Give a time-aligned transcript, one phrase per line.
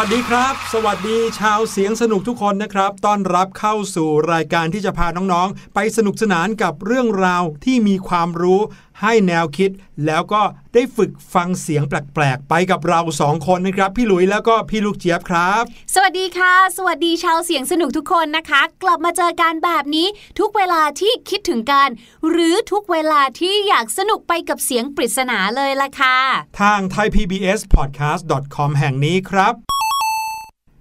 [0.00, 8.60] วัสดีครับ สวัสดีชาวเสียงสนุกทุกคนนะครับ ต้อนรับเข้าสู่รายการที่จะพาน้องๆ ไปสนุกสนานกับเรื่องราวที่มีความรู้
[9.02, 9.70] ให้แนวคิด
[10.06, 10.42] แล้วก็
[10.74, 15.62] ได้ฝึกฟังเสียงแปลกๆ ไปกับเราสองคนนะครับ พี่หลุยแล้วก็พี่ลูกเจี๊ยบครับ
[15.94, 20.06] สวัสดีค่ะ สวัสดีชาวเสียงสนุกทุกคนนะคะ กลับมาเจอกันแบบนี้
[20.38, 21.88] ทุกเวลาที่คิดถึงกัน
[22.30, 26.18] หรือทุกเวลาที่อยากสนุกไปกับเสียงปริศนาเลยล่ะค่ะ
[26.60, 29.54] ทาง thaipbspodcast.com แห่งนี้ครับ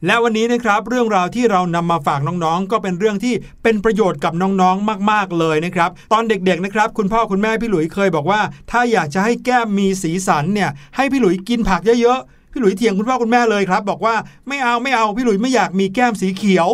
[0.05, 3.33] และวันนี้นะครับเรื่องราวที่เรานำมาฝากน้องๆ ก็เป็นเรื่องที่
[3.63, 8.41] เป็นประโยชน์กับน้องๆ มากๆเลยนะครับ ตอนเด็กๆนะครับคุณพ่อคุณแม่พี่หลุยเคยบอกว่า
[8.71, 14.15] ถ้าอยากจะให้แก้มมีสีสันเนี่ยให้พี่หลุยกินผักเยอะๆพี่หลุยเถียงคุณพ่อคุณแม่เลยครับ บอกว่า
[14.47, 16.67] ไม่เอาไม่เอาพี่หลุยไม่อยากมีแก้มสีเขียว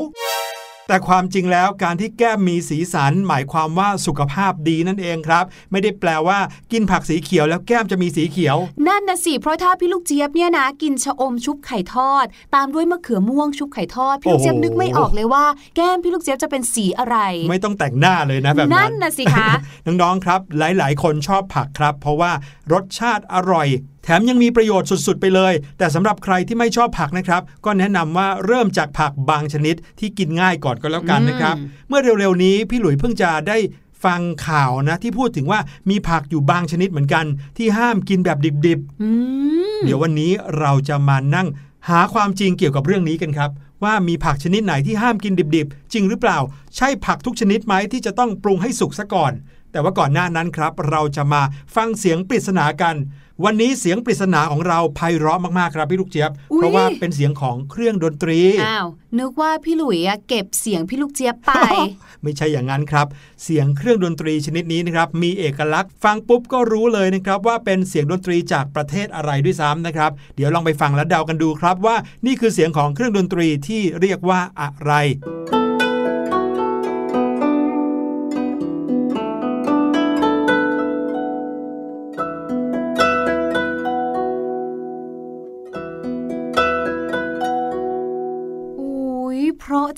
[0.88, 6.40] แต่ความจริงแล้วการที่แก้มมีสีสัน หมายความว่าสุขภาพดีนั่นเองครับ ไม่ได้แปลว่า
[6.72, 8.58] กินผักสีเขียวแล้วแก้มจะมีสีเขียว
[8.88, 12.26] นั่นนะสิเพราะถ้าพี่ลูกเจี๊ยบเนี่ยนะกินชะอมชุบไข่ทอด
[12.56, 15.46] ตามด้วยมะเขือม่วงชุบไข่ทอดพี่ลูกเจี๊ยบโอ้โหนึกไม่ออกเลยว่า
[15.76, 17.18] แก้มพี่ลูกเจี๊ยบจะเป็นสีอะไร
[17.50, 19.50] ไม่ต้องแต่งหน้าเลยนะแบบนั่นั้นนนะสิคะ
[19.86, 22.32] น้องๆครับ หลายๆ คนชอบผักครับ เพราะว่า
[22.74, 23.68] รสชาติอร่อย
[24.04, 33.58] แถมยังมีประโยชน์สุดๆ ไปเลย แต่สำหรับใครที่ไม่ชอบผักนะครับ ก็แนะนำว่าเริ่มจากผักบางชนิดที่กินง่ายก่อนก็แล้วกันนะครับอืมเมื่อเร็วๆนี้พี่หลุยเพิ่งจะได้
[34.06, 35.60] ฟังข่าวนะที่พูดถึงว่า
[35.90, 37.26] มีผักอยู่บางชนิดเหมือนกัน
[37.58, 39.10] ที่ห้ามกินแบบดิบอื
[39.78, 41.48] มๆเดี๋ยววันนี้เราจะมานั่ง
[41.90, 43.52] หาความจริงเกี่ยวกับเรื่องนี้กันครับ
[43.84, 46.38] ว่ามีผักชนิดไหนที่ห้ามกินดิบๆ จริงหรือเปล่า
[46.76, 49.34] ใช่ผักทุกชนิดไหมที่จะต้องปรุงให้สุกซะก่อน
[49.72, 51.42] แต่ว่าก่อนหน้านั้นครับ เราจะมา
[51.76, 52.96] ฟังเสียงปริศนากัน
[53.44, 58.88] วันนี้เสียงปริศนาของเราไพเราะมากๆครับพี่ลูกเจี๊ยบอุ๊ยเพราะว่าเป็นเสียงของเครื่องดนตรี อ้าว
[59.20, 61.52] นึกว่าพี่หลุยอะเก็บเสียงพี่ลูกเจี๊ยบไป
[62.24, 63.08] ไม่ใช่อย่างนั้นครับ
[63.44, 71.96] เสียงเครื่องดนตรีชนิดนี้นะครับ มีเอกลักษณ์ ฟังปุ๊บก็รู้เลยนะครับว่าเป็นเสียงดนตรีจากประเทศอะไรด้วยซ้ำนะครับ เดี๋ยวลองไปฟังและเดากันดูครับว่า
[72.26, 74.92] นี่คือเสียงของเครื่องดนตรีที่เรียกว่าอะไร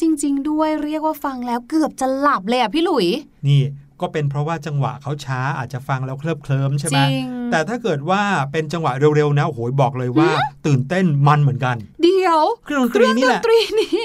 [0.01, 3.07] จริง ๆ ด้วยเรียกว่าฟังแล้วเกือบจะหลับเลยอะพี่หลุย
[3.47, 3.61] นี่
[4.01, 8.21] ก็เป็นเพราะว่าจังหวะเขาช้าอาจจะฟังแล้วเคลิบเคลิ้มใช่ไหมจริงแต่ถ้าเกิดว่า
[8.51, 10.29] เป็นจังหวะเร็วๆนะโอ้โหบอกเลยว่า
[10.65, 13.99] ตื่นเต้นมันเหมือนกัน เดี๋ยวเครื่องดนตรีนี่แหละเครื่องดนตรีนี้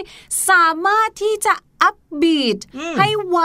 [0.51, 3.39] สามารถที่จะอัพบีทอืมให้ไว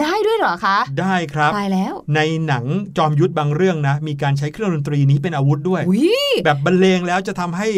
[0.00, 2.64] ได้ด้วยเหรอคะ ได้ครับตายแล้ว ในหนัง
[2.96, 7.68] จอมยุทธบางเรื่องนะ มีการใช้เครื่องดนตรีนี้เป็นอาวุธด้วยอุ้ยแบบบรรเลงแล้วจะทำให้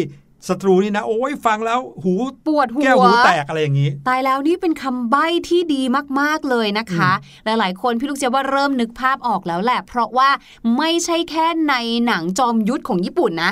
[0.47, 2.13] ศัตรูนี่นะโอ้ยฟังแล้วหู
[2.47, 5.81] ปวดหัวแก้วหูแตกอะไรอย่างนี้ ตายแล้วนี่เป็นคำใบ้ที่ดี
[6.19, 7.11] มากๆเลยนะคะ
[7.45, 10.29] หลายๆ คนพี่ลูกเจี๊ยบว่าเริ่มนึกภาพออกแล้วแหละ เพราะว่า
[10.77, 11.73] ไม่ใช่แค่ใน
[12.05, 13.51] หนังจอมยุทธของญี่ปุ่นนะ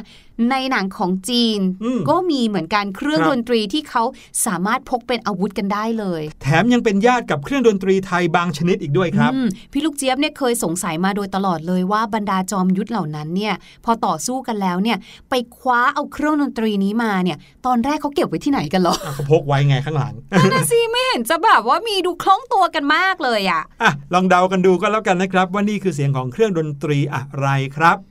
[0.52, 4.04] ในหนังของจีนอืมก็มีเหมือนกันเครื่องครับดนตรีที่เขา
[4.46, 13.54] สามารถพกเป็นอาวุธกันได้เลย แถมยังเป็นญาติกับเครื่องดนตรีไทยบางชนิดอีกด้วยครับอืมพี่ลูกเจี๊ยบเนี่ยเคยสงสัยมาโดยตลอดเลยว่าบรรดาจอมยุทธเหล่านั้นเนี่ย
[13.86, 14.98] พอต่อสู้กันแล้วเนี่ย
[15.30, 27.48] ไปคว้าเอาเครื่องดนตรีนี้มาเนี่ย ตอนแรกเขาเก็บไว้ที่ไหนกันเหรออะเขาพกไว้ไงข้างหลังนั่นนะสิไม่เห็นจะแบบว่ามีดูคล้องตัวกันมากเลยอะอะลองเดากันดูก็แล้วกันนะครับ ว่านี่คือเสียงของเครื่องดนตรีอะไร
[27.78, 28.09] ครับ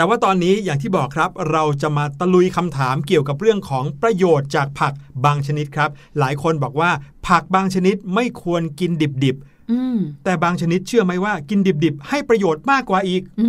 [0.00, 4.92] แต่ว่าตอนนี้อย่างที่บอกครับเราจะมาตะลุยคำถามเกี่ยวกับเรื่องของประโยชน์จากผัก
[5.24, 6.90] บางชนิดครับ หลายคนบอกว่า
[7.28, 9.36] ผักบางชนิดไม่ควรกินดิบ
[9.70, 13.46] อืมๆแต่บางชนิดเชื่อไหมว่ากินดิบๆ ให้ประโยชน์มากกว่าอีกอื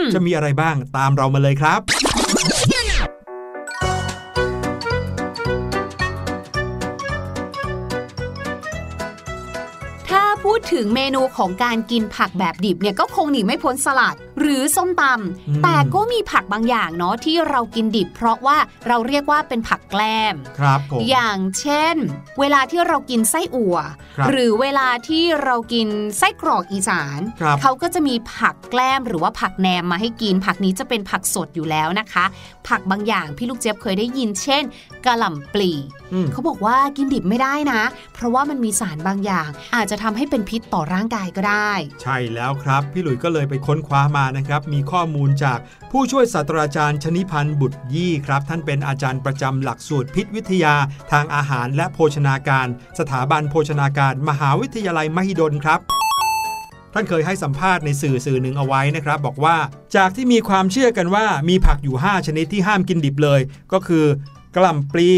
[0.00, 1.80] มจะมีอะไรบ้างตามเรามาเลยครับ
[10.12, 21.96] ถ้าพูดถึงเมนูของการกินผักแบบดิบเนี่ยก็คงหนีไม่พ้นสลัดหรือส้มตอืมำแต่ก็มีผักบางอย่างเนาะที่เรากินดิบ เพราะว่าเราเรียกว่าเป็นผักแกล้มครับผมอย่างเช่น
[22.40, 23.76] เวลาที่เรากินไส้อั่ว
[24.16, 25.88] ครับหรือเวลาที่เรากิน
[26.18, 32.24] ไส้กรอกอีสานครับเขาก็จะมีผักแกล้มหรือว่าผักแหนมมาให้กิน ผักนี้จะเป็นผักสดอยู่แล้วนะคะ
[32.68, 34.62] ผักบางอย่างพี่ลูกเจี๊ยบเคยได้ยิน เช่น
[35.06, 35.70] กะหล่ำปลี
[36.12, 37.82] อืมเขาบอกว่ากินดิบไม่ได้นะ
[38.14, 45.58] เพราะว่ามันมีสารบางอย่าง อาจจะทำให้เป็นพิษต่อร่างกายก็ได้ ใช่แล้วครับ พี่หลุยส์ก็เลยไปค้นคว้ามานะครับมีข้อมูลจาก
[45.90, 50.74] ผู้ช่วยศาสตราจารย์ชนิพันธ์บุตรยี่ครับ ท่านเป็นอาจารย์ประจำหลักสูตรพิษวิทยา
[51.12, 52.66] ทางอาหารและโภชนาการ
[52.98, 55.80] สถาบันโภชนาการ มหาวิทยาลัยมหิดลครับ
[56.94, 59.56] ท่านเคยให้สัมภาษณ์ในสื่อสื่อหนึ่งเอาไว้นะครับ บอกว่า
[59.96, 63.40] จากที่มีความเชื่อกันว่ามีผักอยู่ 5 ชนิดที่ห้ามกินดิบเลย
[63.72, 64.04] ก็คือ
[64.56, 65.10] กล่ำปลี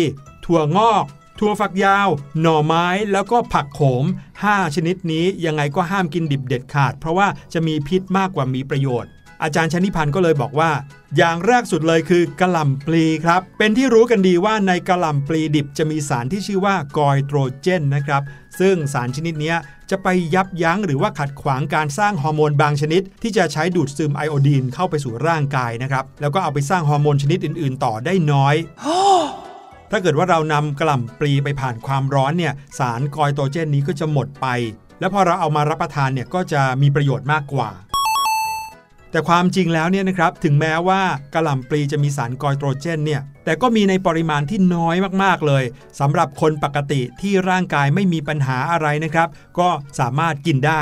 [0.45, 1.05] ถั่วงอก
[1.39, 2.09] ถั่วฝักยาว
[2.41, 4.05] หน่อไม้แล้วก็ผักโขม
[4.41, 9.11] 5 ชนิดนี้ยังไงก็ห้ามกินดิบเด็ดขาด เพราะว่าจะมีพิษมากกว่ามีประโยชน์
[9.43, 10.71] อาจารย์ชนิพันธ์ก็เลยบอกว่า
[11.17, 18.23] อย่างแรกสุดเลยคือกระหล่ำปลีครับ เป็นที่รู้กันดีว่าในกระหล่ำปลีดิบจะมีสารที่ชื่อว่ากอยโตรเจนนะครับ
[18.61, 19.55] ซึ่งสารชนิดนี้
[19.91, 28.55] จะไปยับยั้งหรือว่าขัดขวางการสร้างฮอร์โมนบางชนิด ที่จะใช้ดูดซึมไอโอดีนเข้าไปสู่ร่างกายนะครับแล้วก็เอาไปสร้างฮอร์โมนชนิดอื่น ๆ ต่อได้น้อย
[29.91, 34.47] ถ้าเกิดว่าเรานำกระหล่ำปลีไปผ่านความร้อนเนี่ยสารกอยโตรเจนนี้ก็จะหมดไป
[35.01, 37.71] แล้วพอเราเอามารับประทานเนี่ยก็จะมีประโยชน์มากกว่า
[39.11, 41.03] แต่ความจริงแล้วเนี่ยนะครับถึงแม้ว่า
[41.35, 45.65] กระหล่ำปลีจะมีสารกอยโตรเจนเนี่ยแต่ก็มีในปริมาณที่น้อยมากๆเลย
[46.01, 49.29] สำหรับคนปกติที่ร่างกายไม่มีปัญหาอะไรนะครับ
[49.59, 49.69] ก็
[49.99, 50.81] สามารถกินได้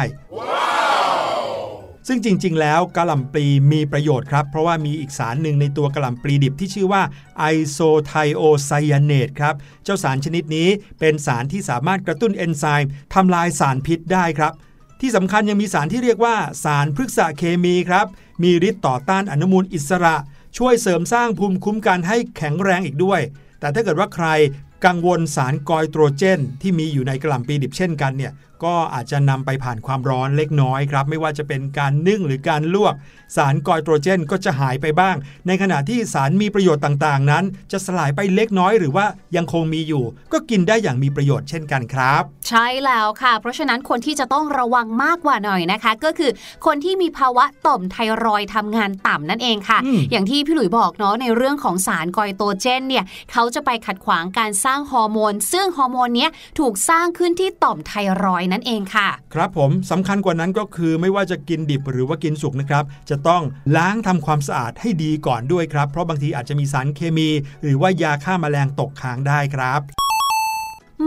[2.07, 7.03] ซึ่งจริง ๆ แล้วกระหล่ำปลีมีประโยชน์ครับ เพราะว่ามีอีกสารหนึ่งในตัวกระหล่ำปลีดิบที่ชื่อว่า
[7.39, 10.69] ไอโซไทโอไซยาเนตครับ เจ้าสารชนิดนี้
[11.01, 14.53] เป็นสารที่สามารถกระตุ้นเอนไซม์ทำลายสารพิษได้ครับ
[15.01, 18.07] ที่สำคัญยังมีสารที่เรียกว่าสารพฤกษเคมีครับ
[18.43, 20.17] มีฤทธิ์ต่อต้านอนุมูลอิสระ
[20.57, 23.21] ช่วยเสริมสร้างภูมิคุ้มกันให้แข็งแรงอีกด้วย
[23.61, 24.27] แต่ถ้าเกิดว่าใคร
[24.87, 28.33] กังวลสารกอยโตรเจน ที่มีอยู่ในกระหล่ำปลีดิบเช่นกันเนี่ย
[28.65, 32.95] ก็อาจจะนำไปผ่านความร้อนเล็กน้อยครับ ไม่ว่าจะเป็นการนึ่งหรือการลวก
[33.37, 46.31] สารกอยโตรเจนก็จะหายไปบ้าง ในขณะที่สารมีประโยชน์ต่างๆ นั้น จะสลายไปเล็กน้อยหรือว่ายังคงมีอยู่ ก็กินได้อย่างมีประโยชน์เช่นกันครับ ใช่แล้วค่ะ เพราะฉะนั้นคนที่จะต้องระวังมากกว่าหน่อยนะคะ ก็คือ
[46.67, 57.93] คนที่มีภาวะต่อมไทรอยด์ทำงานต่ำนั่นเองค่ะอืมอย่างที่พี่หลุยบอกเนาะในเรื่องของสารกอยโตรเจนเนี่ยเขาจะไปขัดขวางการสร้างฮอร์โมน ซึ่งฮอร์โมนเนี้ยถูกสร้างขึ้นที่ต่อมไท
[58.25, 63.43] รอยด์นั่นเองค่ะ ครับผมสำคัญกว่านั้นก็คือไม่ว่าจะกินดิบหรือว่ากินสุกนะครับ จะต้อง
[63.77, 67.29] ล้างทำความสะอาดให้ดีก่อนด้วยครับ เพราะบางทีอาจจะมีสารเคมี
[67.63, 69.83] หรือว่ายาฆ่าแมลงตกค้างได้ครับ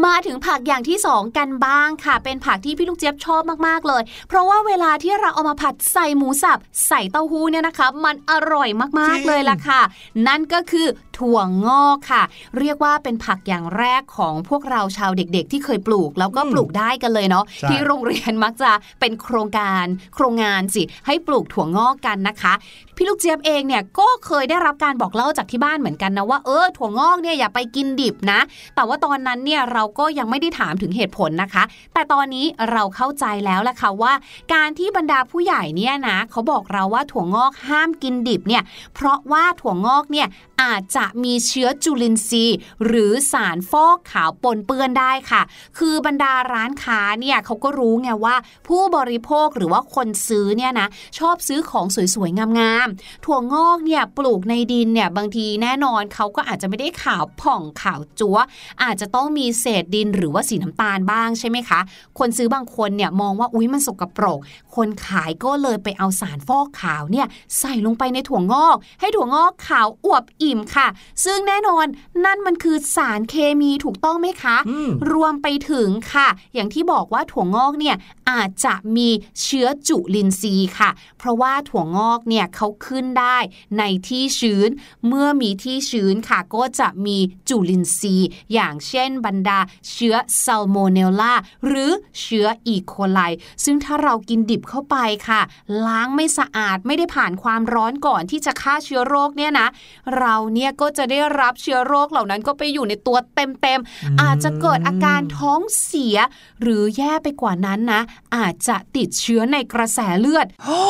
[0.06, 9.82] มาถึงผักอย่างที่ 2 กันบ้างค่ะ เป็นผักที่พี่ลูกเจี๊ยบชอบมากๆเลย เพราะว่าเวลาที่เราเอามาผัดใส่หมูสับ ใส่เต้าหู้เนี่ยนะคะ มันอร่อยมากจริๆงเลยล่ะค่ะ
[10.28, 10.88] นั่นก็คือ
[11.20, 12.24] ถั่วงอกค่ะ
[12.60, 19.86] เรียกว่าเป็นผักอย่างแรกของพวกเราชาวเด็ก ๆ ที่เคยปลูกแล้วก็ปลูกได้กันเลยเนาะใช่ที่โรงเรียนมักจะเป็นโครงการ
[20.16, 22.54] โครงงานสิให้ปลูกถั่วงอกกันนะคะ
[22.96, 28.40] พี่ลูกเจี๊ยบเองเนี่ยก็เคยได้รับการบอกเล่าจากที่บ้านเหมือนกันนะว่าเออถั่วงอกเนี่ยอย่าไปกินดิบนะ
[28.76, 34.14] แต่ว่าตอนนั้นเนี่ยเราก็ยังไม่ได้ถามถึงเหตุผลนะคะ แต่ตอนนี้เราเข้าใจแล้วแหละค่ะว่า
[34.54, 38.64] การที่บรรดาผู้ใหญ่เนี่ยนะเขาบอกเราว่าถั่วงอกห้ามกินดิบเนี่ย
[38.96, 40.28] เพราะว่าถั่วงอกเนี่ย
[40.62, 45.42] อาจจะมีเชื้อจุลินทรีย์ หรือสารฟอกขาวปนเปื้อนได้ค่ะ
[45.78, 48.36] คือบรรดาร้านค้าเนี่ยเขาก็รู้ไงว่า
[48.68, 50.88] ผู้บริโภคหรือว่าคนซื้อเนี่ยนะ
[51.20, 51.86] ชอบซื้อของ
[52.16, 58.38] สวยๆงามๆถั่วงอกเนี่ยปลูกในดินเนี่ยบางทีแน่นอนเขาก็อาจจะไม่ได้ขาวผ่องขาวจั๊ว
[58.84, 61.80] อาจจะต้องมีเศษดินหรือว่าสีน้ำตาลบ้างใช่ไหมคะ
[62.20, 64.40] คนซื้อบางคนเนี่ยมองว่าอุ้ยมันสกปรก
[64.76, 67.28] คนขายก็เลยไปเอาสารฟอกขาวเนี่ย
[67.60, 70.88] ใส่ลงไปในถั่วงอก ให้ถั่วงอกขาวอวบอิ่มค่ะ
[71.26, 71.86] ซึ่งแน่นอน
[72.26, 77.96] นั่นมันคือสารเคมีถูกต้องไหมคะอืมรวมไปถึงค่ะ อย่างที่บอกว่าถั่วงอกเนี่ย
[78.32, 79.10] อาจจะมี
[79.42, 83.38] เชื้อจุลินทรีย์ค่ะ เพราะว่าถั่วงอกเนี่ยเขาขึ้นได้
[83.78, 84.70] ในที่ชื้น
[85.08, 87.18] เมื่อมีที่ชื้นค่ะ ก็จะมี
[87.50, 89.60] จุลินทรีย์ อย่างเช่นบรรดา
[89.92, 91.34] เชื้อซัลโมเนลลา
[91.66, 91.92] หรือ
[92.22, 93.20] เชื้ออีโคไล
[93.64, 95.42] ซึ่งถ้าเรากินดิบเข้าไปค่ะ
[95.86, 99.68] ล้างไม่สะอาดไม่ได้ผ่านความร้อนก่อนที่จะฆ่าเชื้อโรคเนี่ยนะ
[100.20, 106.18] เราเนี่ยก็จะได้รับเชื้อโรคเหล่านั้นก็ไปอยู่ในตัวเต็มๆ อาจจะเกิดอาการท้องเสีย
[106.62, 108.02] หรือแย่ไปกว่านั้นนะ
[108.36, 110.84] อาจจะติดเชื้อในกระแสเลือดโอ้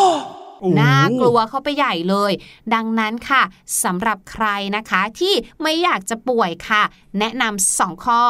[0.60, 2.32] โหน่ากลัวเข้าไปใหญ่เลย
[2.74, 3.41] ดังนั้นค่ะ
[3.84, 6.84] สำหรับใครนะคะที่ไม่อยากจะป่วยค่ะ
[7.20, 8.22] แนะนำสองข้อ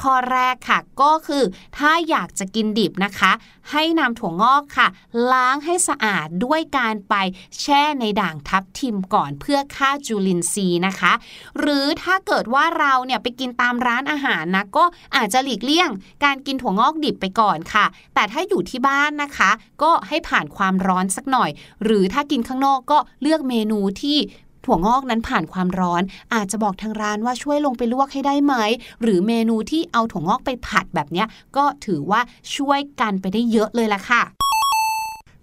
[0.00, 1.44] ข้อแรกค่ะ ก็คือ
[1.78, 3.32] ถ้าอยากจะกินดิบนะคะ
[3.70, 4.88] ให้นำถั่วงอกค่ะ
[5.32, 7.14] ล้างให้สะอาดด้วยการไป
[7.60, 11.12] แช่ในด่างทับทิมก่อนเพื่อฆ่าจุลินทรีย์นะคะ
[11.58, 14.84] หรือถ้าเกิดว่าเราเนี่ยไปกินตามร้านอาหารนะก็
[15.16, 15.90] อาจจะหลีกเลี่ยง
[16.24, 19.50] การกินถั่วงอกดิบไปก่อนค่ะ แต่ถ้าอยู่ที่บ้านนะคะ
[19.82, 21.50] ก็ให้ผ่านความร้อนสักหน่อย
[21.84, 24.18] หรือถ้ากินข้างนอกก็เลือกเมนูที่
[24.64, 26.02] ถั่วงอกนั้นผ่านความร้อน
[26.34, 28.54] อาจจะบอกทางร้านว่าช่วยลงไปลวกให้ได้ไหม
[29.02, 31.24] หรือเมนูที่เอาถั่วงอกไปผัดแบบนี้
[31.56, 32.20] ก็ถือว่า
[32.56, 34.22] ช่วยกันไปได้เยอะเลยล่ะค่ะ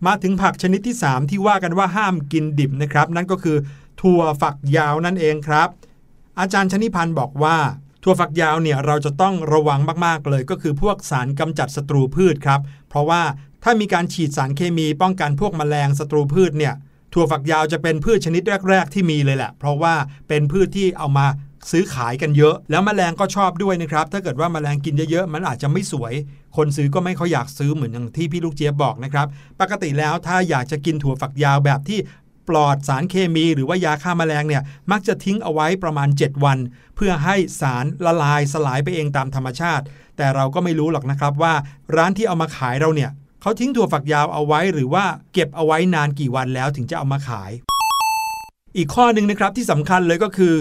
[0.06, 3.58] มาถึงผักชนิดที่ 3 ที่ว่ากันว่าห้ามกินดิบนะครับ นั่นก็คือ
[4.02, 5.70] ถั่วฝักยาวนั่นเองครับ
[6.40, 7.58] อาจารย์ชนิพันธ์บอกว่า
[8.04, 12.60] ถั่วฝักยาวเนี่ยเราจะต้องระวังมาก ๆ เลยก็คือพวกสารกำจัดศัตรูพืชครับ
[12.90, 13.22] เพราะว่า
[13.64, 16.74] ถ้ามีการฉีดสารเคมีป้องกันพวกแมลงศัตรูพืชเนี่ย
[17.14, 19.96] ถั่วฝักยาวจะเป็นพืชชนิดแรก ๆ ที่มีเลยแหละ เพราะว่า
[20.28, 21.28] เป็นพืชที่เอามา
[21.72, 26.14] ซื้อขายกันเยอะ แล้วแมลงก็ชอบด้วยนะครับ ถ้าเกิดว่าแมลงกินเยอะๆ มันอาจจะไม่สวย
[26.58, 29.28] คนซื้อก็ไม่ค่อยอยากซื้อเหมือนอย่างที่พี่ลูกเจี๊ยบบอกนะครับ
[29.62, 32.00] ปกติแล้วถ้าอยากจะกินถั่วฝักยาวแบบที่
[32.50, 36.58] ปลอดสารเคมีหรือว่ายาฆ่าแมลงเนี่ยมักจะทิ้งเอาไว้ประมาณ 7 วัน
[36.96, 39.84] เพื่อให้สารละลายสลายไปเองตามธรรมชาติ
[40.18, 41.54] แต่เราก็ไม่รู้หรอกนะครับว่า
[41.96, 43.12] ร้านที่เอามาขายเราเนี่ย
[43.42, 47.52] เขาทิ้งถั่วฝักยาวเอาไว้หรือว่าเก็บเอาไว้นานกี่วันแล้วถึงจะเอามาขาย
[48.78, 50.56] อีกข้อหนึ่งนะครับที่สำคัญเลยก็คือ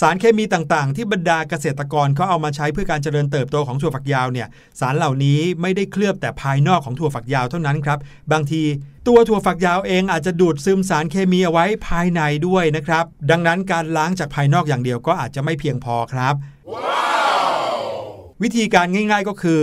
[0.00, 4.48] สารเคมีต่างๆ ที่บรรดาเกษตรกรเขาเอามาใช้เพื่อการเจริญเติบโตของถั่วฝักยาวเนี่ย
[4.80, 7.98] สารเหล่านี้ไม่ได้เคลือบแต่ภายนอกของถั่วฝักยาวเท่านั้นครับ
[8.32, 8.62] บางที
[9.08, 16.34] ตัวถั่วฝักยาวเองอาจจะดูดซึมสารเคมีเอาไว้ภายในด้วยนะครับ ดังนั้นการล้างจากภายนอกอย่างเดียวก็อาจจะไม่เพียงพอครับ
[18.42, 19.60] วิธีการง่าย ๆก็คือ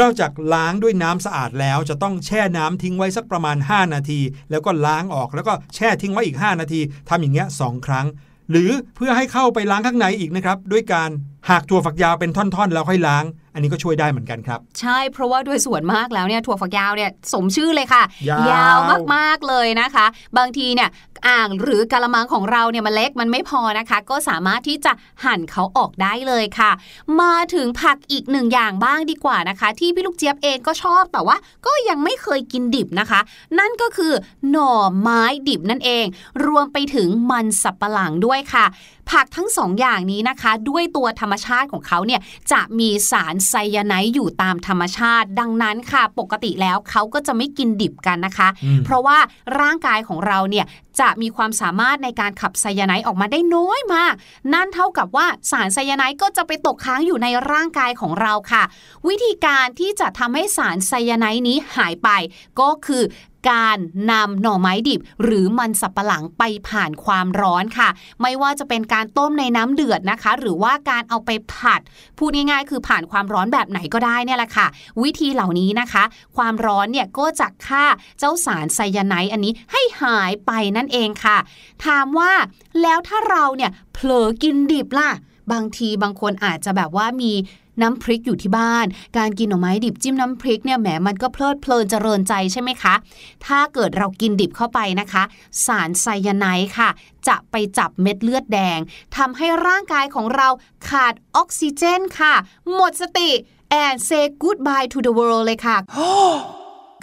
[0.00, 8.06] นอกจากล้างด้วยน้ำสะอาดแล้วจะต้องแช่น้ำทิ้งไว้สักประมาณ 5 นาที แล้วก็ล้างออกแล้วก็แช่ทิ้งไว้อีก 5 นาทีทำอย่างเงี้ยสองครั้ง
[8.50, 11.10] หรือเพื่อให้เข้าไปล้างข้างในอีกนะครับด้วยการ
[11.50, 13.24] หักถั่วฝักยาวเป็นท่อนๆ แล้วค่อยล้าง
[13.56, 18.02] อันนี้ก็ช่วยได้เหมือนกันครับ ใช่เพราะว่าโดยส่วนมากแล้วเนี่ยถั่วฝักยาวเนี่ยสมชื่อเลยค่ะ
[18.50, 18.78] ยาว
[19.14, 20.06] มากๆเลยนะคะ
[20.38, 20.88] บางทีเนี่ย
[21.28, 24.92] อ่างหรือกะละมังของเราเนี่ยมันเล็กมันไม่พอนะคะ ก็สามารถที่จะ
[25.24, 26.70] หั่นเขาออกได้เลยค่ะ
[27.20, 31.36] มาถึงผักอีกหนึ่งอย่างบ้างดีกว่านะคะ ที่พี่ลูกเจี๊ยบเองก็ชอบแต่ว่า
[31.66, 33.20] ก็ยังไม่เคยกินดิบนะคะ
[33.58, 34.12] นั่นก็คือ
[34.50, 36.04] หน่อไม้ดิบนั่นเอง
[36.46, 38.66] รวมไปถึงมันสับปะหลังด้วยค่ะ
[39.10, 42.20] ผักทั้งสองอย่างนี้นะคะ ด้วยตัวธรรมชาติของเขาเนี่ย
[42.52, 49.18] จะมีสารไซยาไนด์อยู่ตามธรรมชาติ ดังนั้นค่ะ ปกติแล้วเขาก็จะไม่กินดิบกันนะคะอืมเพราะว่า
[49.60, 50.66] ร่างกายของเราเนี่ย
[51.00, 54.14] จะมีความสามารถในการขับไซยาไนด์ออกมาได้น้อยมาก
[54.54, 58.62] นั่นเท่ากับว่าสารไซยาไนด์ก็จะไปตกค้างอยู่ในร่างกายของเราค่ะ
[59.08, 62.08] วิธีการที่จะทำให้สารไซยาไนด์นี้หายไป
[62.60, 63.02] ก็คือ
[63.50, 63.78] การ
[64.10, 67.88] นำหน่อไม้ดิบ หรือมันสับปะหลังไปผ่านความร้อนค่ะ
[68.22, 71.80] ไม่ว่าจะเป็นการต้มในน้ำเดือดนะคะ หรือว่าการเอาไปผัด
[72.18, 74.66] พูดง่ายๆ คือผ่านความร้อนแบบไหนก็ได้เนี่ยแหละค่ะ
[75.02, 76.04] วิธีเหล่านี้นะคะ
[76.36, 77.84] ความร้อนเนี่ยก็จะฆ่า
[78.18, 81.38] เจ้าสารไซยาไนด์อันนี้ให้หายไปนั่นเองค่ะ
[81.84, 82.32] ถามว่า
[82.82, 85.10] แล้วถ้าเราเนี่ยเผลอกินดิบล่ะ
[85.52, 87.32] บางทีบางคนอาจจะแบบว่ามี
[87.82, 92.94] น้ำพริกอยู่ที่บ้าน การกินหน่อไม้ดิบจิ้มน้ำพริกเนี่ยแหมมันก็เพลิดเพลินเจริญใจใช่ไหมคะ
[93.46, 95.22] ถ้าเกิดเรากินดิบเข้าไปนะคะ
[95.66, 96.88] สารไซยาไนด์ค่ะ
[97.28, 98.78] จะไปจับเม็ดเลือดแดง
[99.16, 100.48] ทำให้ร่างกายของเรา
[100.88, 102.34] ขาดออกซิเจนค่ะ
[102.72, 103.30] หมดสติ
[103.84, 105.76] and say goodbye to the world เลยค่ะ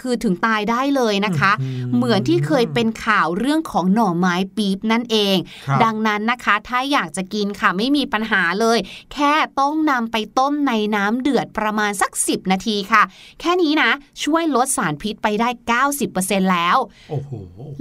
[0.02, 5.36] คือถึงตายได้เลยนะคะอืมเหมือนที่เคยเป็นข่าวเรื่องของหน่อไม้ปี๊บนั่นเอง
[5.68, 8.78] ครับดังนั้นนะคะ ถ้าอยากจะกินค่ะไม่มีปัญหาเลย
[9.12, 13.02] แค่ต้องนำไปต้มในน้ำเดือดประมาณสัก 10 นาทีค่ะ
[13.40, 13.90] แค่นี้นะ
[14.24, 15.48] ช่วยลดสารพิษไปได้
[16.00, 16.76] 90%แล้ว
[17.10, 17.30] โอ้โห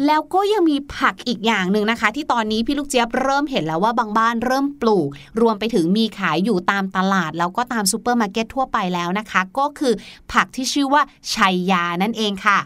[0.06, 5.08] แล้วก็ยังมีผักอีกอย่างหนึ่งนะคะ ที่ตอนนี้พี่ลูกเจี๊ยบเริ่มเห็นแล้วว่าบางบ้านเริ่มปลูก
[5.41, 9.93] รวมไปถึงมีขายอยู่ตามตลาด แล้วก็ตามซูเปอร์มาร์เก็ตทั่วไปแล้วนะคะ ก็คือ
[10.34, 11.02] ผักที่ชื่อว่า
[11.36, 12.59] ชายานั่นเองค่ะ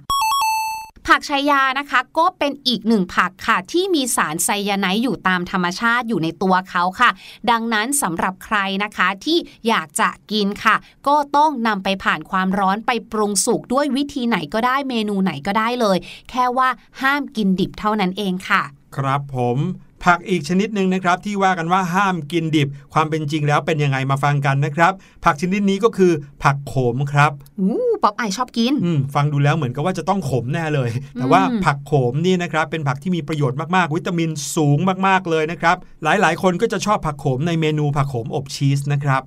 [1.12, 7.10] ผักชายานะคะก็เป็นอีกหนึ่งผักค่ะที่มีสารไซยาไนด์อยู่ตามธรรมชาติอยู่ในตัวเขาค่ะ
[7.52, 10.76] ดังนั้นสำหรับใครนะคะที่อยากจะกินค่ะ
[11.08, 15.97] ก็ต้องนำไปผ่านความร้อนไปปรุงสุกด้วยวิธีไหนก็ได้เมนูไหนก็ได้เลย
[16.30, 16.69] แค่ว่า
[17.02, 18.62] ห้ามกินดิบเท่านั้นเองค่ะ
[18.97, 19.58] ครับผม
[20.06, 24.94] ผักอีกชนิดหนึ่งนะครับที่ว่ากันว่าห้ามกินดิบ ความเป็นจริงแล้วเป็นยังไงมาฟังกันนะครับ
[25.26, 26.12] ผักชนิดนี้ก็คือ
[26.44, 39.22] ผักโขมครับอู้ป๊อปไอชอบกินอืมฟังดูแล้วเหมือนกับว่าจะต้องขมแน่เลย แต่ว่าอืมผักโขมนี่นะครับเป็นผักที่มีประโยชน์มากๆ วิตามินสูงมากๆเลยนะครับ หลายๆ คนก็จะชอบผักโขมในเมนูผักโขมอบชีสนะครับ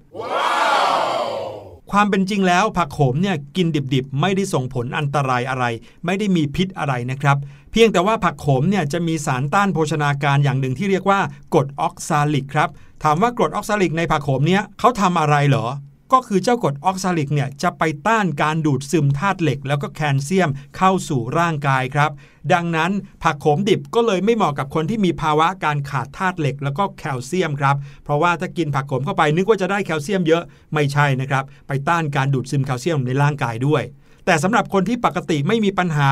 [1.91, 5.65] ความเป็นจริงแล้วผักโขมเนี่ยกินดิบๆ ไม่ได้ส่งผลอันตรายอะไร
[6.05, 7.37] ไม่ได้มีพิษอะไรนะครับ
[7.73, 11.21] เพียงแต่ว่าผักโขมเนี่ยจะมีสารต้านโภชนาการอย่างหนึ่งที่เรียกว่า
[11.55, 12.69] กรดออกซาลิกครับ
[13.05, 15.67] ถามว่ากรดออกซาลิกในผักโขมเนี่ยเขาทำอะไรเหรอ
[16.13, 22.11] ก็คือเจ้ากรดออกซาลิกเนี่ยจะไปต้านการดูดซึมธาตุเหล็ก แล้วก็แคลเซียมเข้าสู่ร่างกายครับ
[22.53, 22.91] ดังนั้น
[23.23, 30.43] ผักโขมดิบก็เลยไม่เหมาะกับคนที่มีภาวะการขาดธาตุเหล็ก แล้วก็แคลเซียมครับ เพราะว่าถ้ากินผักโขมเข้าไปนึกว่าจะได้แคลเซียมเยอะ
[30.75, 33.83] ไม่ใช่นะครับ ไปต้านการดูดซึมแคลเซียมในร่างกายด้วย
[34.27, 36.11] แต่สำหรับคนที่ปกติไม่มีปัญหา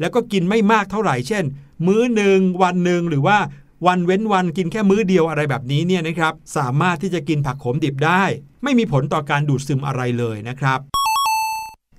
[0.00, 1.44] แล้วก็กินไม่มากเท่าไหร่ เช่น
[1.86, 3.38] มื้อหนึ่งวันหนึ่งหรือว่า
[3.86, 8.22] วันเว้นวันกินแค่มื้อเดียวอะไรแบบนี้เนี่ยนะครับสามารถที่จะกินผักโขมดิบได้
[8.62, 10.80] ไม่มีผลต่อการดูดซึมอะไรเลยนะครับ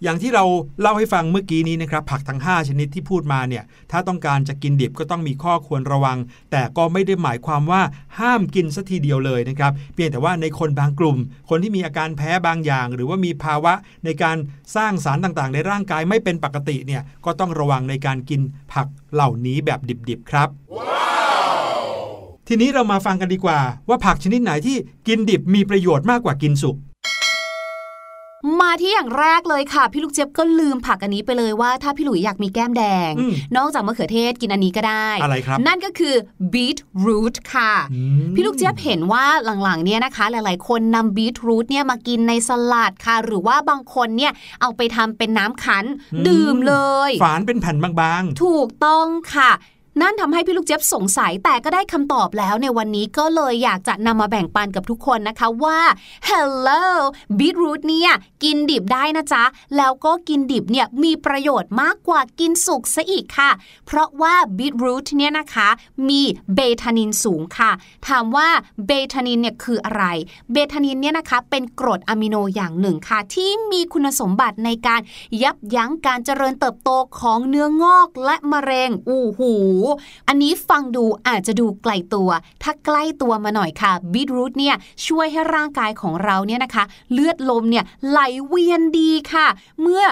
[0.03, 0.45] อย่างที่เรา
[0.81, 6.17] เล่าให้ฟังเมื่อกี้นี้นะครับ ผักทั้ง 5 ชนิดที่พูดมาเนี่ย ถ้าต้องการจะกินดิบก็ต้องมีข้อควรระวัง
[6.51, 7.81] แต่ก็ไม่ได้หมายความว่า
[8.19, 11.17] ห้ามกินสัทีเดียวเลยนะครับ เพียงแต่ว่าในคนบางกลุ่ม
[11.49, 13.73] คนที่มีอาการแพ้บางอย่าง หรือว่ามีภาวะ
[14.05, 14.37] ในการ
[14.75, 18.41] สร้างสารต่างๆ ในร่างกายไม่เป็นปกติเนี่ยก็ต้องระวังในการกิน
[18.73, 20.49] ผักเหล่านี้แบบดิบๆครับ
[22.51, 23.59] ทีนี้เรามาฟังกันดีกว่า
[23.89, 26.77] ว่าผักชนิดไหนที่กินดิบมีประโยชน์มากกว่ากินสุก
[28.61, 36.15] มาที่อย่างแรกเลยค่ะ พี่ลูกเจี๊ยบก็ลืมผักอันนี้ไปเลยว่าถ้าพี่หลุยอยากมีแก้มแดงอืมนอกจากมะเขือเทศกินอันนี้ก็ได้อะไรครับนั่นก็คือ
[36.53, 39.25] beet root ค่ะอืมพี่ลูกเจี๊ยบเห็นว่า
[39.63, 44.31] หลังๆเนี่ยนะคะ หลายๆ คนนำบีทรูทเนี่ยมากินในสลัดค่ะ หรือว่าบางคนเนี่ย
[44.61, 45.85] เอาไปทำเป็นน้ำคั้น
[46.27, 46.75] ดื่มเล
[47.09, 49.51] ย ฝานเป็นแผ่นบางถูกต้องค่ะ
[50.01, 55.79] นั่นทำให้พี่ลูกเจี๊ยบสงสัยแต่ก็ได้คำตอบแล้วในวันนี้ก็เลยอยากจะนำมาแบ่งปันกับทุกคนนะคะว่า
[56.29, 56.83] hello
[57.37, 58.11] beetroot เนี่ย
[58.43, 59.43] กินดิบได้นะจ๊ะ
[59.77, 63.51] แล้วก็กินดิบเนี่ยมีประโยชน์มากกว่ากินสุกซะอีกค่ะ
[63.85, 65.69] เพราะว่า beetroot เนี่ยนะคะ
[66.09, 66.21] มี
[66.55, 67.71] เบทานินสูงค่ะ
[68.07, 68.47] ถามว่า
[68.85, 70.03] เบทานินเนี่ยคืออะไร
[70.51, 75.01] เบทานินเนี่ยนะคะเป็นกรดอะมิโนอย่างหนึ่งค่ะ ที่มีคุณสมบัติในการ
[75.43, 79.53] ยับยั้งการเจริญเติบโตของเนื้องอกและมะเร็งอู้หู
[80.27, 82.29] อันนี้ฟังดูอาจจะดูไกลตัว
[82.63, 84.75] ถ้าใกล้ตัวมาหน่อยค่ะบีทรูทเนี่ย
[85.07, 89.47] ช่วยให้ร่างกายของเราเนี่ยนะคะ เลือดลมเนี่ยไหลเวียนดีค่ะ
[89.81, 90.03] เมื่อ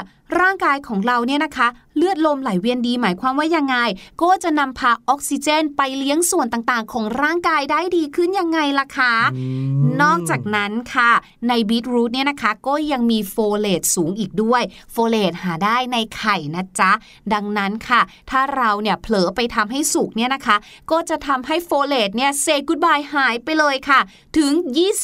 [0.41, 3.77] ร่างกายของเราเนี่ยนะคะ เลือดลมไหลเวียนดีหมายความว่ายังไง
[4.21, 11.11] ก็จะนำพาออกซิเจนไปเลี้ยงส่วนต่างๆ ของร่างกายได้ดีขึ้นยังไงล่ะคะๆอืมนอกจากนั้นค่ะ
[11.47, 16.91] ในบีทรูทเนี่ยนะคะ ก็ยังมีโฟเลตสูงอีกด้วย โฟเลตหาได้ในไข่นะจ๊ะ
[17.33, 20.55] ดังนั้นค่ะ ถ้าเราเนี่ยเผลอไปทำให้สุกเนี่ยนะคะ
[20.91, 23.99] ก็จะทำให้โฟเลตเนี่ย say goodbye หายไปเลยค่ะ
[24.37, 24.53] ถึง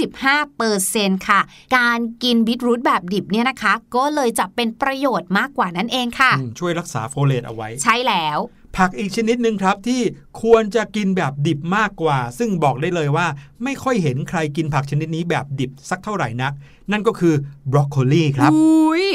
[0.03, 1.39] 25เปอร์เซ็นต์ค่ะ
[1.77, 8.39] การกินบีทรูทแบบดิบเนี่ยนะคะ ก็เลยจะเป็นประโยชน์มากกว่านั้นเองค่ะอืมช่วยรักษาโฟเลตเอาไว้ ใช่แล้ว
[8.77, 10.01] ผักอีกชนิดหนึ่งครับที่
[10.41, 13.27] ควรจะกินแบบดิบมากกว่า ซึ่งบอกได้เลยว่า
[13.63, 16.53] ไม่ค่อยเห็นใครกินผักชนิดนี้แบบดิบสักเท่าไหร่นัก
[16.91, 17.33] นั่นก็คือ
[17.71, 19.05] บรอกโคลีครับอุ้ย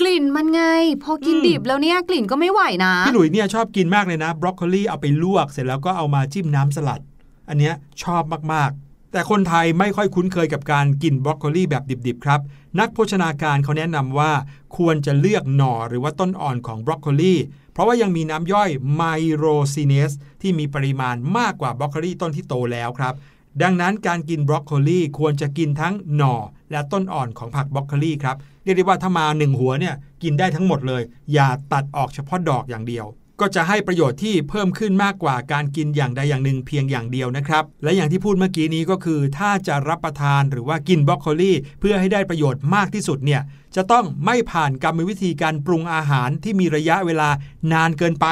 [0.00, 0.62] กลิ่นมันไง
[1.02, 7.00] พอกินอืมดิบแล้วเนี่ยกลิ่นก็ไม่ไหวนะพี่หลุยเนี่ยชอบกินมากเลยนะบรอกโคลีเอาไปลวกเสร็จแล้วก็เอามาจิ้มน้ำสลัด
[7.48, 12.40] อันเนี้ยชอบมากๆ แต่คนไทยไม่ค่อยคุ้นเคยกับการกินบรอกโคลีแบบดิบๆ ครับ
[12.78, 14.32] นักโภชนาการเขาแนะนำว่า
[14.76, 17.34] ควรจะเลือกหน่อหรือว่าต้นอ่อนของบรอกโคลี
[17.72, 19.02] เพราะว่ายังมีน้ำย่อยไม
[19.34, 19.44] โร
[19.74, 23.14] ซีเนสที่มีปริมาณมากกว่าบรอกโคลีต้นที่โตแล้วครับ
[23.62, 26.34] ดังนั้นการกินบรอกโคลีควรจะกินทั้งหน่อ
[26.70, 33.06] และต้นอ่อนของผักบรอกโคลีครับเรียกได้ว่าถ้ามาหนึ่งหัวเนี่ยกินได้ทั้งหมดเลย อย่าตัดออกเฉพาะดอกอย่างเดียว
[33.40, 43.42] ก็จะให้ประโยชน์ที่เพิ่มขึ้นมากกว่าการกินอย่างใดอย่างหนึ่งเพียงอย่างเดียวนะครับ และอย่างที่พูดเมื่อกี้นี้ก็คือ ถ้าจะรับประทานหรือว่ากินบรอกโคลีเพื่อให้ได้ประโยชน์มากที่สุดเนี่ย
[43.76, 47.28] จะต้องไม่ผ่านกรรมวิธีการปรุงอาหารที่มีระยะเวลา
[47.72, 48.26] นานเกินไป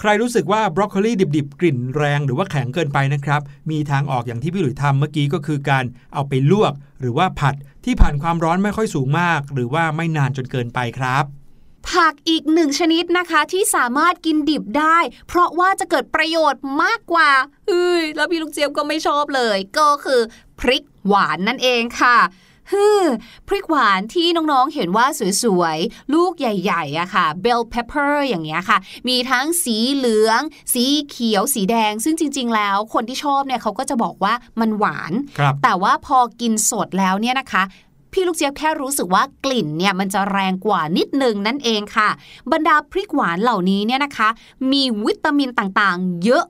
[0.00, 7.54] ใครรู้สึกว่าบรอกโคลีดิบๆ กลิ่นแรงหรือว่าแข็งเกินไปนะครับ มีทางออกอย่างที่พี่หลุยทำเมื่อกี้ก็คือการเอาไปลวก หรือว่าผัด
[7.84, 11.41] ที่ผ่านความร้อนไม่ค่อยสูงมาก หรือว่าไม่นานจนเกินไปครับ
[11.90, 17.30] ผักอีกหนึ่งชนิดนะคะที่สามารถกินดิบได้ เพราะว่าจะเกิดประโยชน์มากกว่า
[17.68, 20.20] เฮ้ยแล้วพี่ลูกเจี๊ยบก็ไม่ชอบเลย ก็คือ
[20.60, 22.18] พริกหวานนั่นเองค่ะ
[22.72, 23.06] ฮึม
[23.48, 25.06] พริกหวานที่น้องๆ เห็นว่า
[25.42, 30.40] สวยๆ ลูกใหญ่ๆอะค่ะ bell pepper อย่างเงี้ยค่ะ มีทั้งสีเหลือง
[30.74, 37.62] สีเขียว สีแดง ซึ่งจริง ๆ แล้ว คนที่ชอบเนี่ยเขาก็จะบอกว่ามันหวานครับแต่ว่าพอกินสดแล้วเนี่ยนะคะ
[38.12, 42.08] พี่ลูกเจี๊ยบแค่รู้สึกว่ากลิ่นเนี่ยมันจะแรงกว่านิดนึงนั่นเองค่ะ
[42.52, 44.28] บรรดาพริกหวานเหล่านี้เนี่ยนะคะ
[44.72, 46.44] มีวิตามินต่างๆ เยอะ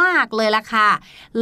[0.00, 0.88] มากๆเลยล่ะค่ะ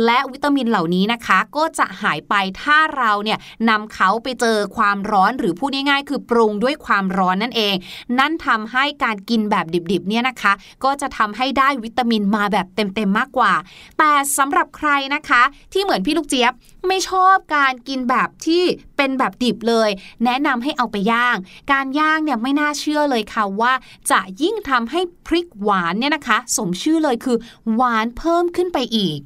[0.04, 7.74] และวิตามินเหล่านี้นะคะ ก็จะหายไปถ้าเราเนี่ยนำเขาไปเจอความร้อนหรือพูดง่ายๆ คือปรุงด้วยความร้อนนั่นเอง
[8.18, 10.52] นั่นทำให้การกินแบบดิบๆเนี่ยนะคะ
[10.84, 13.52] ก็จะทำให้ได้วิตามินมาแบบเต็มๆมากกว่า
[13.98, 16.52] แต่สำหรับใครนะคะ ที่เหมือนพี่ลูกเจี๊ยบ
[16.88, 18.64] ไม่ชอบการกินแบบที่
[19.00, 19.90] เป็นแบบดิบเลย
[20.24, 21.36] แนะนำให้เอาไปย่าง
[21.72, 23.72] การย่างเนี่ยไม่น่าเชื่อเลยค่ะว่า
[24.10, 27.36] จะยิ่งทำให้พริกหวานเนี่ยนะคะ สมชื่อเลยคือ
[27.74, 29.18] หวานเพิ่มขึ้นไปอีก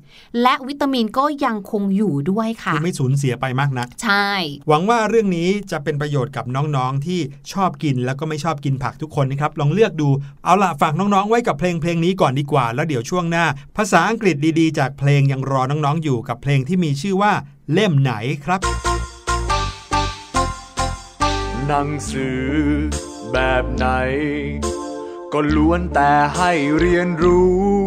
[0.42, 4.28] และวิตามินก็ยังคงอยู่ด้วยค่ะคือไม่สูญเสียไปมากนัก ใช่
[4.68, 7.20] หวังว่าเรื่องนี้จะเป็นประโยชน์กับน้องๆที่
[7.52, 10.08] ชอบกินแล้วก็ไม่ชอบกินผักทุกคนนะครับลองเลือกดู
[10.44, 17.32] เอาล่ะฝากน้องๆ ไว้กับเพลงเพลงนี้ก่อนดีกว่า แล้วเดี๋ยวช่วงหน้า ภาษาอังกฤษดีๆ จากเพลงยังรอน้องๆอยู่กับเพลงที่มีชื่อว่า
[17.72, 18.12] เล่มไหน
[18.46, 18.93] ครับ
[21.68, 22.44] หนังสือ
[23.32, 23.86] แบบไหน
[25.32, 27.83] ก็ล้วนแต่ให้เรียนรู้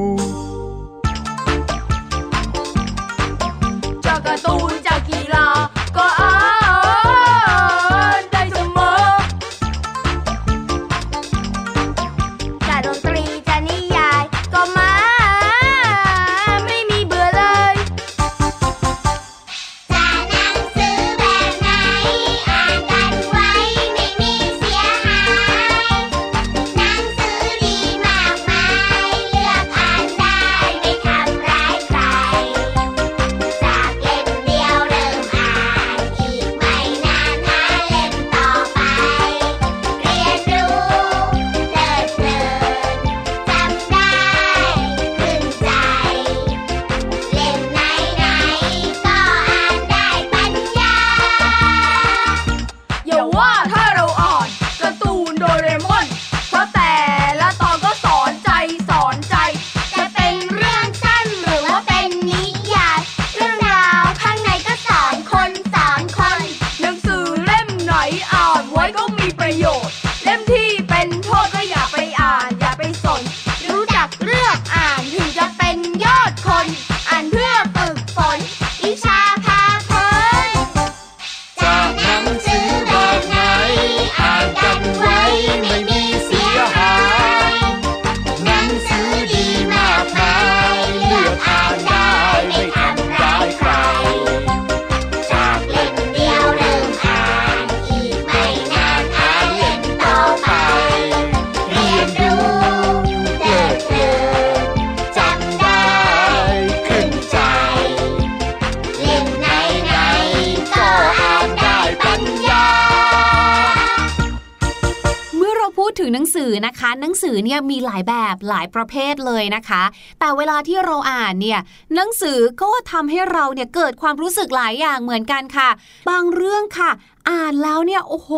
[116.52, 119.84] อนะคะ หนังสือเนี่ยมีหลายแบบหลายประเภทเลยนะคะ
[120.20, 121.60] แต่เวลาที่เราอ่านเนี่ย
[121.96, 125.70] หนังสือก็ทำให้เราเนี่ยเกิดความรู้สึกหลายอย่างเหมือนกันค่ะ
[126.10, 126.92] บางเรื่องค่ะ
[127.30, 128.30] อ่านแล้วเนี่ยโอ้โห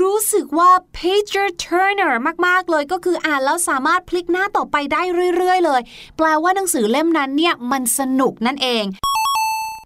[0.00, 2.12] รู้สึกว่า pager turner
[2.46, 5.02] มาก ๆ เลยก็คืออ่านแล้วสามารถพลิกหน้าต่อไปได้
[5.36, 5.80] เรื่อย ๆ เลย
[6.16, 8.84] แปลว่าหนังสือเล่มนั้นเนี่ยมันสนุกนั่นเอง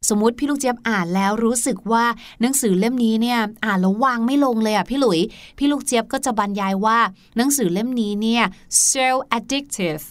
[0.09, 2.05] สมมติพี่ลูกเจี๊ยบอ่านแล้วรู้สึกว่า
[2.41, 5.21] หนังสือเล่มนี้เนี่ยอ่านแล้ววางไม่ลงเลยอะพี่หลุย
[5.59, 6.99] พี่ลูกเจี๊ยบก็จะบรรยายว่า
[7.37, 8.45] หนังสือเล่มนี้เนี่ย
[8.91, 10.05] so addictive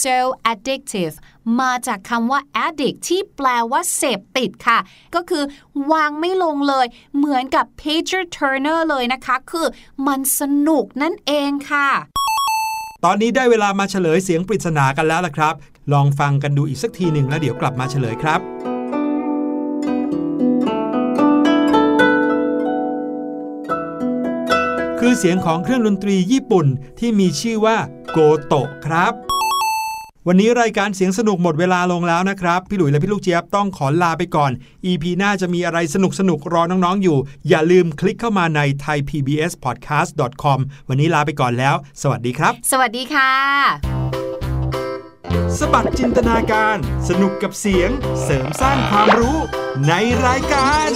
[0.00, 0.16] so
[0.52, 1.14] addictive
[1.60, 4.78] มาจากคำว่า addict ที่แปลว่าเสพติดค่ะ
[5.14, 5.44] ก็คือ
[5.92, 9.66] วางไม่ลงเลย เหมือนกับ pager turner เลยนะคะ คือ
[10.06, 11.88] มันสนุกนั่นเองค่ะ
[13.04, 15.54] ตอนนี้ได้เวลามาเฉลยเสียงปริศนากันแล้วล่ะครับ
[15.92, 18.71] ลองฟังกันดูอีกสักทีหนึ่งแล้วเดี๋ยวกลับมาเฉลยครับ
[25.04, 26.66] คือเสียงของเครื่องดนตรีญี่ปุ่น
[26.98, 27.76] ที่มีชื่อว่า
[28.12, 29.12] โกโตะครับ
[30.26, 34.50] วันนี้รายการเสียงสนุกหมดเวลาลงแล้วนะครับ พี่หลุยและพี่ลูกเจี๊ยบต้องขอลาไปก่อน
[34.90, 43.32] EP หน้าจะมีอะไรสนุกสนุกๆรอน้องๆอยู่ อย่าลืมคลิกเข้ามาใน thaipbspodcast.com วันนี้ลาไปก่อนแล้ว สวัสดีครับ สวัสดีค่ะ
[45.58, 46.76] สบัดจินตนาการ
[47.08, 47.90] สนุกกับเสียง
[48.22, 49.36] เสริมสร้างความรู้
[49.88, 49.92] ใน
[50.26, 50.90] รายการ